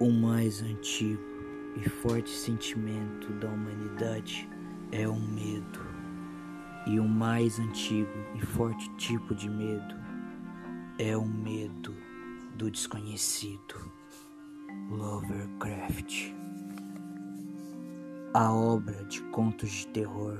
[0.00, 1.22] O mais antigo
[1.76, 4.48] e forte sentimento da humanidade
[4.90, 5.78] é o medo.
[6.84, 9.94] E o mais antigo e forte tipo de medo
[10.98, 11.94] é o medo
[12.56, 13.88] do desconhecido.
[14.90, 16.34] Lovecraft.
[18.34, 20.38] A obra de contos de terror,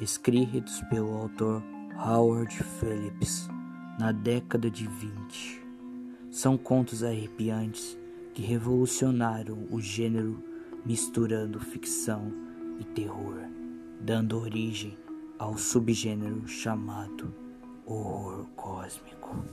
[0.00, 1.62] escritos pelo autor
[1.94, 3.48] Howard Phillips
[4.00, 5.62] na década de 20,
[6.30, 7.98] são contos arrepiantes
[8.38, 10.40] que revolucionaram o gênero
[10.86, 12.32] misturando ficção
[12.78, 13.34] e terror,
[14.00, 14.96] dando origem
[15.40, 17.34] ao subgênero chamado
[17.84, 19.44] horror cósmico.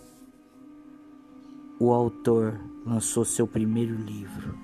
[1.80, 4.56] O autor lançou seu primeiro livro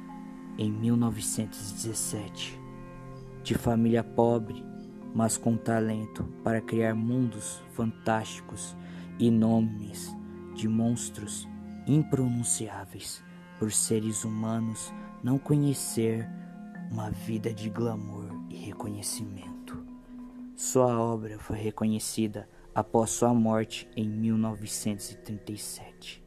[0.55, 2.61] em 1917.
[3.41, 4.63] De família pobre,
[5.15, 8.77] mas com talento para criar mundos fantásticos
[9.17, 10.15] e nomes
[10.53, 11.47] de monstros
[11.87, 13.23] impronunciáveis
[13.61, 14.91] por seres humanos
[15.23, 16.27] não conhecer
[16.89, 19.85] uma vida de glamour e reconhecimento.
[20.55, 26.23] Sua obra foi reconhecida após sua morte em 1937.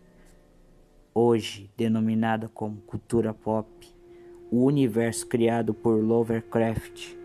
[1.12, 3.68] Hoje denominada como cultura pop,
[4.48, 7.16] o universo criado por Lovecraft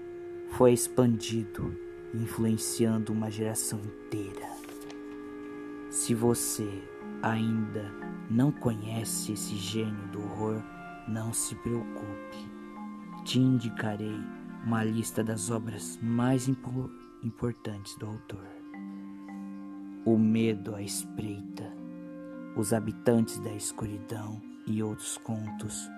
[0.54, 1.72] foi expandido,
[2.16, 4.50] influenciando uma geração inteira.
[5.92, 6.68] Se você
[7.22, 7.92] ainda
[8.30, 10.62] não conhece esse gênio do horror,
[11.08, 12.52] não se preocupe.
[13.26, 14.16] Te indicarei
[14.66, 16.90] uma lista das obras mais impo
[17.24, 18.48] importantes do autor.
[20.06, 21.72] O Medo à Espreita,
[22.56, 25.90] Os Habitantes da Escuridão e outros contos.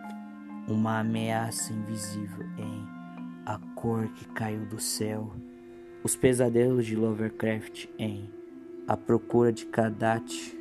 [0.68, 2.88] Uma ameaça invisível em
[3.46, 5.34] A Cor que Caiu do Céu.
[6.04, 8.30] Os Pesadelos de Lovecraft em
[8.88, 10.61] A Procura de Kadat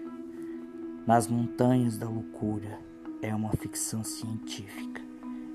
[1.11, 2.79] nas Montanhas da Loucura
[3.21, 5.03] é uma ficção científica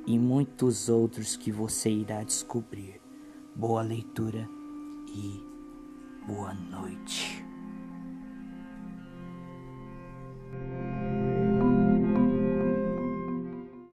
[0.05, 2.99] e muitos outros que você irá descobrir.
[3.55, 4.49] Boa leitura
[5.07, 5.41] e
[6.27, 7.44] boa noite.